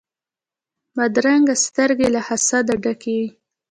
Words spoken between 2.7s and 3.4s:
ډکې وي